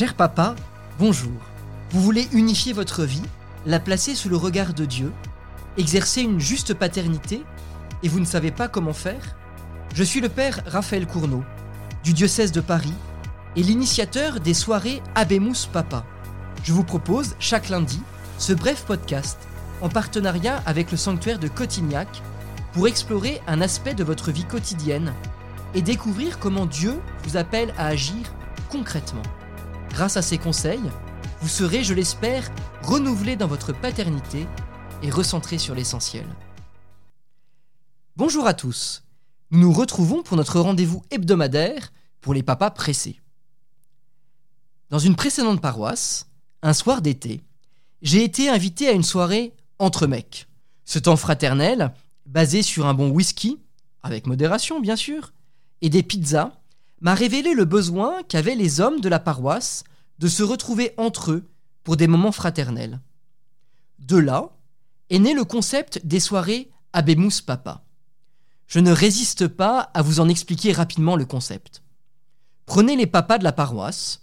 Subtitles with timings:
[0.00, 0.56] Cher papa,
[0.98, 1.38] bonjour.
[1.90, 3.20] Vous voulez unifier votre vie,
[3.66, 5.12] la placer sous le regard de Dieu,
[5.76, 7.44] exercer une juste paternité,
[8.02, 9.36] et vous ne savez pas comment faire?
[9.94, 11.44] Je suis le père Raphaël Cournot,
[12.02, 12.94] du diocèse de Paris,
[13.56, 16.06] et l'initiateur des soirées Abemus Papa.
[16.62, 18.00] Je vous propose chaque lundi
[18.38, 19.36] ce bref podcast
[19.82, 22.22] en partenariat avec le sanctuaire de Cotignac
[22.72, 25.12] pour explorer un aspect de votre vie quotidienne
[25.74, 28.32] et découvrir comment Dieu vous appelle à agir
[28.70, 29.20] concrètement.
[29.90, 30.80] Grâce à ces conseils,
[31.40, 32.50] vous serez, je l'espère,
[32.82, 34.46] renouvelé dans votre paternité
[35.02, 36.26] et recentré sur l'essentiel.
[38.16, 39.02] Bonjour à tous.
[39.50, 43.20] Nous nous retrouvons pour notre rendez-vous hebdomadaire pour les papas pressés.
[44.90, 46.28] Dans une précédente paroisse,
[46.62, 47.42] un soir d'été,
[48.00, 50.46] j'ai été invité à une soirée entre mecs.
[50.84, 51.92] Ce temps fraternel,
[52.26, 53.58] basé sur un bon whisky,
[54.02, 55.32] avec modération bien sûr,
[55.82, 56.59] et des pizzas,
[57.00, 59.84] m'a révélé le besoin qu'avaient les hommes de la paroisse
[60.18, 61.48] de se retrouver entre eux
[61.82, 63.00] pour des moments fraternels.
[63.98, 64.50] De là
[65.08, 67.82] est né le concept des soirées Abemus Papa.
[68.66, 71.82] Je ne résiste pas à vous en expliquer rapidement le concept.
[72.66, 74.20] Prenez les papas de la paroisse,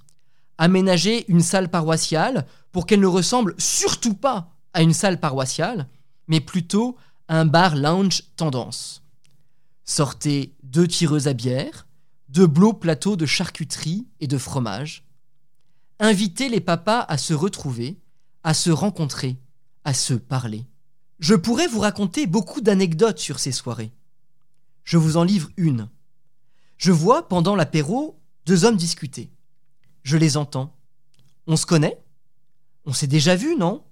[0.57, 5.87] aménagez une salle paroissiale pour qu'elle ne ressemble surtout pas à une salle paroissiale,
[6.27, 6.95] mais plutôt
[7.27, 9.03] à un bar lounge tendance.
[9.83, 11.86] Sortez deux tireuses à bière,
[12.29, 15.05] de beaux plateaux de charcuterie et de fromage.
[15.99, 17.99] Invitez les papas à se retrouver,
[18.43, 19.37] à se rencontrer,
[19.83, 20.67] à se parler.
[21.19, 23.91] Je pourrais vous raconter beaucoup d'anecdotes sur ces soirées.
[24.83, 25.89] Je vous en livre une.
[26.77, 29.31] Je vois pendant l'apéro deux hommes discuter.
[30.03, 30.77] Je les entends.
[31.47, 31.99] On se connaît?
[32.85, 33.83] On s'est déjà vu, non?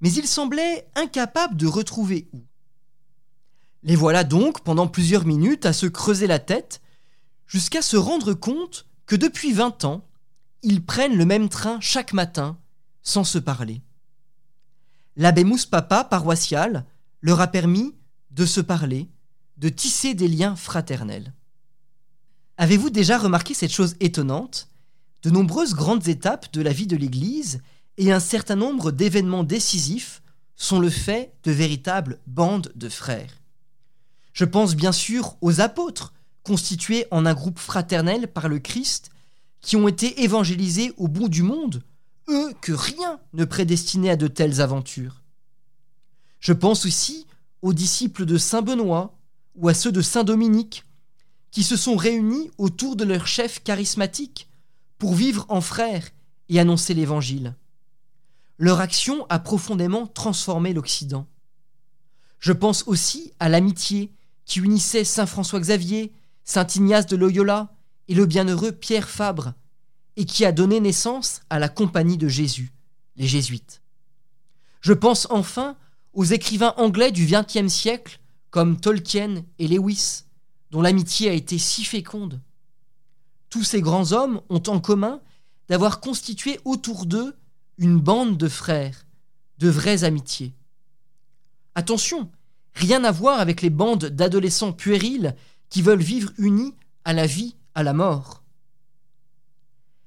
[0.00, 2.42] Mais ils semblaient incapables de retrouver où.
[3.82, 6.80] Les voilà donc pendant plusieurs minutes à se creuser la tête
[7.48, 10.06] jusqu'à se rendre compte que depuis vingt ans,
[10.62, 12.58] ils prennent le même train chaque matin,
[13.02, 13.82] sans se parler.
[15.16, 16.84] L'abbé Papa, paroissial,
[17.22, 17.94] leur a permis
[18.30, 19.08] de se parler,
[19.56, 21.32] de tisser des liens fraternels.
[22.56, 24.68] Avez-vous déjà remarqué cette chose étonnante?
[25.22, 27.60] De nombreuses grandes étapes de la vie de l'Église
[27.96, 30.22] et un certain nombre d'événements décisifs
[30.54, 33.40] sont le fait de véritables bandes de frères.
[34.32, 36.12] Je pense bien sûr aux apôtres,
[36.48, 39.10] constitués en un groupe fraternel par le Christ,
[39.60, 41.82] qui ont été évangélisés au bout du monde,
[42.30, 45.22] eux que rien ne prédestinait à de telles aventures.
[46.40, 47.26] Je pense aussi
[47.60, 49.18] aux disciples de Saint Benoît
[49.56, 50.84] ou à ceux de Saint Dominique,
[51.50, 54.48] qui se sont réunis autour de leur chef charismatique
[54.96, 56.08] pour vivre en frères
[56.48, 57.56] et annoncer l'Évangile.
[58.56, 61.26] Leur action a profondément transformé l'Occident.
[62.38, 64.14] Je pense aussi à l'amitié
[64.46, 66.10] qui unissait Saint François Xavier,
[66.48, 67.76] Saint Ignace de Loyola
[68.08, 69.52] et le bienheureux Pierre Fabre,
[70.16, 72.72] et qui a donné naissance à la Compagnie de Jésus,
[73.16, 73.82] les Jésuites.
[74.80, 75.76] Je pense enfin
[76.14, 80.22] aux écrivains anglais du XXe siècle comme Tolkien et Lewis,
[80.70, 82.40] dont l'amitié a été si féconde.
[83.50, 85.20] Tous ces grands hommes ont en commun
[85.68, 87.36] d'avoir constitué autour d'eux
[87.76, 89.04] une bande de frères,
[89.58, 90.54] de vraies amitiés.
[91.74, 92.30] Attention,
[92.72, 95.36] rien à voir avec les bandes d'adolescents puérils
[95.70, 96.74] qui veulent vivre unis
[97.04, 98.42] à la vie, à la mort.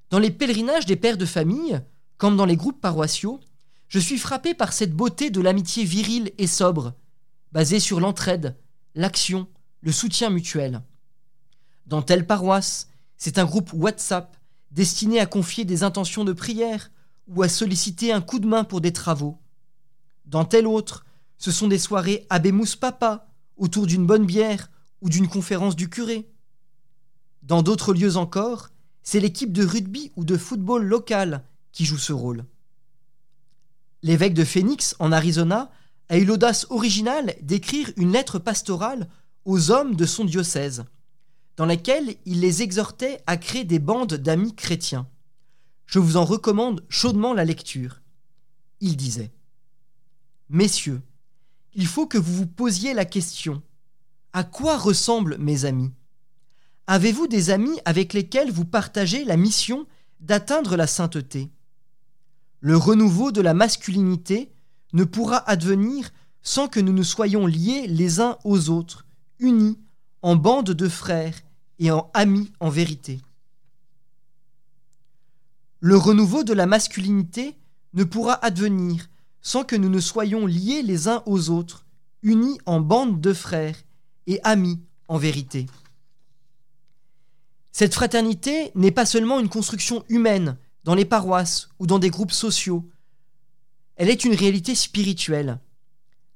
[0.10, 1.82] Dans les pèlerinages des pères de famille,
[2.18, 3.40] comme dans les groupes paroissiaux,
[3.88, 6.94] je suis frappé par cette beauté de l'amitié virile et sobre,
[7.52, 8.58] basée sur l'entraide,
[8.96, 9.48] l'action,
[9.82, 10.82] le soutien mutuel.
[11.86, 14.38] Dans telle paroisse, c'est un groupe WhatsApp
[14.72, 16.92] destiné à confier des intentions de prière
[17.28, 19.38] ou à solliciter un coup de main pour des travaux.
[20.26, 21.06] Dans telle autre,
[21.38, 24.70] ce sont des soirées Abemus Papa autour d'une bonne bière
[25.02, 26.30] ou d'une conférence du curé.
[27.44, 28.70] Dans d'autres lieux encore,
[29.04, 32.46] c'est l'équipe de rugby ou de football local qui joue ce rôle.
[34.04, 35.72] L'évêque de Phoenix, en Arizona,
[36.10, 39.08] a eu l'audace originale d'écrire une lettre pastorale
[39.46, 40.86] aux hommes de son diocèse,
[41.58, 45.08] dans laquelle il les exhortait à créer des bandes d'amis chrétiens.
[45.86, 48.02] Je vous en recommande chaudement la lecture.
[48.82, 49.32] Il disait
[50.50, 51.02] Messieurs,
[51.74, 53.62] il faut que vous vous posiez la question
[54.34, 55.92] à quoi ressemblent mes amis?
[56.88, 59.86] Avez-vous des amis avec lesquels vous partagez la mission
[60.20, 61.50] d'atteindre la sainteté?
[62.60, 64.52] Le renouveau de la masculinité
[64.94, 66.12] ne pourra advenir
[66.44, 69.06] sans que nous nous soyons liés les uns aux autres,
[69.40, 69.78] unis
[70.22, 71.40] en bande de frères
[71.80, 73.22] et en amis en vérité.
[75.80, 77.58] Le renouveau de la masculinité
[77.94, 79.10] ne pourra advenir
[79.42, 81.86] sans que nous ne soyons liés les uns aux autres,
[82.22, 83.78] unis en bande de frères
[84.28, 85.66] et amis en vérité.
[87.72, 92.32] Cette fraternité n'est pas seulement une construction humaine dans les paroisses ou dans des groupes
[92.32, 92.90] sociaux.
[93.96, 95.60] Elle est une réalité spirituelle.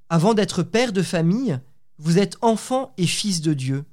[0.10, 1.60] Avant d'être père de famille,
[1.98, 3.86] vous êtes enfant et fils de Dieu.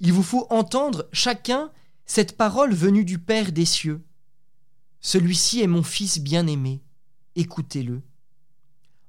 [0.00, 1.70] Il vous faut entendre chacun
[2.06, 4.02] cette parole venue du Père des cieux.
[5.00, 6.82] Celui-ci est mon Fils bien-aimé,
[7.36, 8.02] écoutez-le.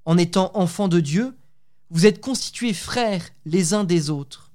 [0.05, 1.35] En étant enfant de Dieu,
[1.89, 4.51] vous êtes constitués frères les uns des autres.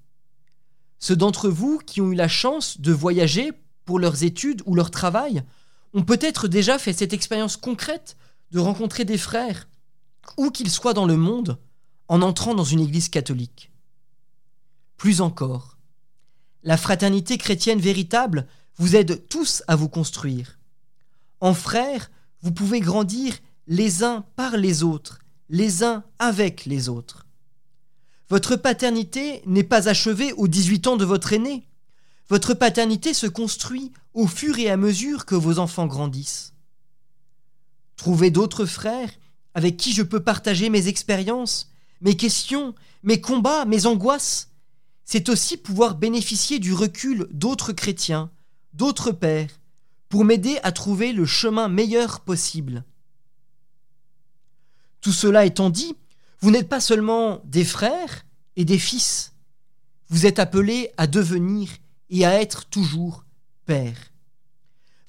[0.98, 3.52] Ceux d'entre vous qui ont eu la chance de voyager
[3.84, 5.42] pour leurs études ou leur travail
[5.92, 8.16] ont peut-être déjà fait cette expérience concrète
[8.50, 9.68] de rencontrer des frères,
[10.36, 11.58] où qu'ils soient dans le monde,
[12.08, 13.70] en entrant dans une église catholique.
[14.96, 15.76] Plus encore,
[16.62, 18.46] la fraternité chrétienne véritable
[18.76, 20.58] vous aide tous à vous construire.
[21.40, 22.10] En frères,
[22.40, 23.34] vous pouvez grandir
[23.66, 27.26] les uns par les autres, les uns avec les autres.
[28.28, 31.66] Votre paternité n'est pas achevée aux 18 ans de votre aîné.
[32.28, 36.54] Votre paternité se construit au fur et à mesure que vos enfants grandissent.
[37.96, 39.10] Trouvez d'autres frères
[39.54, 41.70] avec qui je peux partager mes expériences,
[42.00, 44.50] mes questions, mes combats, mes angoisses.
[45.04, 48.30] C'est aussi pouvoir bénéficier du recul d'autres chrétiens,
[48.72, 49.60] d'autres pères,
[50.08, 52.84] pour m'aider à trouver le chemin meilleur possible.
[55.04, 55.94] Tout cela étant dit,
[56.40, 58.24] vous n'êtes pas seulement des frères
[58.56, 59.34] et des fils,
[60.08, 61.68] vous êtes appelés à devenir
[62.08, 63.26] et à être toujours
[63.66, 63.98] père.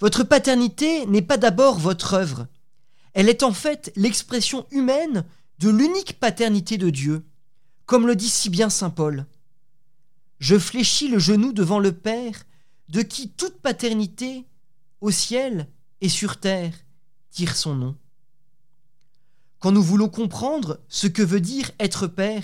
[0.01, 2.47] Votre paternité n'est pas d'abord votre œuvre,
[3.13, 5.23] elle est en fait l'expression humaine
[5.59, 7.23] de l'unique paternité de Dieu,
[7.85, 9.25] comme le dit si bien Saint Paul.
[10.39, 12.43] Je fléchis le genou devant le Père,
[12.89, 14.43] de qui toute paternité,
[14.99, 15.69] au ciel
[16.01, 16.73] et sur terre,
[17.31, 17.95] tire son nom.
[19.65, 22.43] Quand nous voulons comprendre ce que veut dire être Père,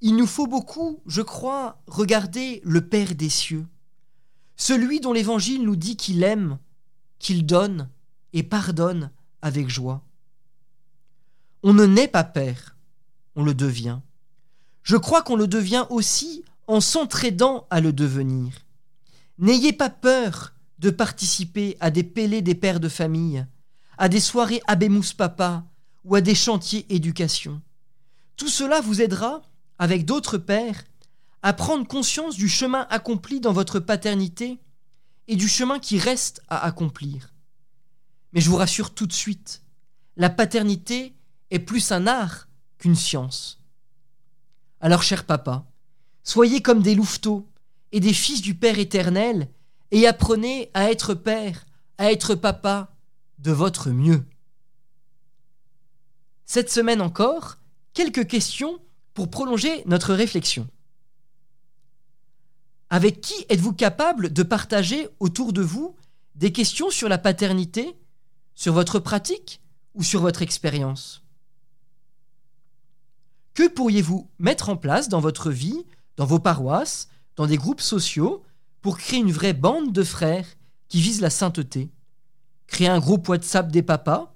[0.00, 3.66] il nous faut beaucoup, je crois, regarder le Père des cieux,
[4.54, 6.58] celui dont l'Évangile nous dit qu'il aime,
[7.18, 7.88] qu'il donne
[8.32, 9.10] et pardonne
[9.42, 10.04] avec joie.
[11.64, 12.76] On ne naît pas Père,
[13.34, 13.98] on le devient.
[14.84, 18.52] Je crois qu'on le devient aussi en s'entraidant à le devenir.
[19.38, 23.44] N'ayez pas peur de participer à des pélés des pères de famille,
[23.96, 25.64] à des soirées Abémous Papa
[26.08, 27.60] ou à des chantiers éducation.
[28.36, 29.42] Tout cela vous aidera,
[29.78, 30.84] avec d'autres pères,
[31.42, 34.58] à prendre conscience du chemin accompli dans votre paternité
[35.28, 37.34] et du chemin qui reste à accomplir.
[38.32, 39.62] Mais je vous rassure tout de suite,
[40.16, 41.14] la paternité
[41.50, 43.62] est plus un art qu'une science.
[44.80, 45.66] Alors, cher papa,
[46.24, 47.46] soyez comme des louveteaux
[47.92, 49.48] et des fils du Père éternel,
[49.90, 51.66] et apprenez à être père,
[51.98, 52.94] à être papa,
[53.38, 54.24] de votre mieux.
[56.50, 57.58] Cette semaine encore,
[57.92, 58.78] quelques questions
[59.12, 60.66] pour prolonger notre réflexion.
[62.88, 65.94] Avec qui êtes-vous capable de partager autour de vous
[66.36, 67.94] des questions sur la paternité,
[68.54, 69.60] sur votre pratique
[69.92, 71.22] ou sur votre expérience?
[73.52, 75.84] Que pourriez-vous mettre en place dans votre vie,
[76.16, 78.42] dans vos paroisses, dans des groupes sociaux,
[78.80, 80.48] pour créer une vraie bande de frères
[80.88, 81.90] qui vise la sainteté?
[82.68, 84.34] Créer un groupe WhatsApp des papas,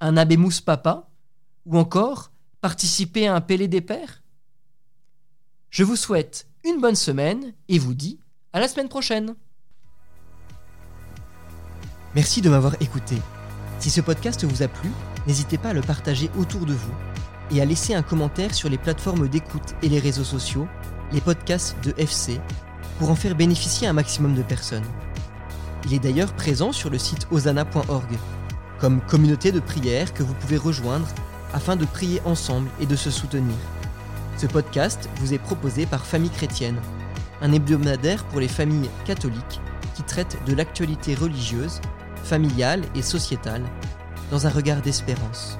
[0.00, 1.08] un abémous papa,
[1.66, 2.30] ou encore
[2.60, 4.22] participer à un pélé des pères?
[5.70, 8.18] Je vous souhaite une bonne semaine et vous dis
[8.52, 9.34] à la semaine prochaine.
[12.14, 13.16] Merci de m'avoir écouté.
[13.80, 14.88] Si ce podcast vous a plu,
[15.26, 16.94] n'hésitez pas à le partager autour de vous
[17.50, 20.68] et à laisser un commentaire sur les plateformes d'écoute et les réseaux sociaux,
[21.12, 22.40] les podcasts de FC,
[22.98, 24.86] pour en faire bénéficier un maximum de personnes.
[25.84, 28.16] Il est d'ailleurs présent sur le site osana.org,
[28.78, 31.08] comme communauté de prière que vous pouvez rejoindre
[31.54, 33.54] afin de prier ensemble et de se soutenir.
[34.36, 36.80] Ce podcast vous est proposé par Famille Chrétienne,
[37.40, 39.60] un hebdomadaire pour les familles catholiques
[39.94, 41.80] qui traite de l'actualité religieuse
[42.24, 43.62] familiale et sociétale,
[44.30, 45.58] dans un regard d'espérance.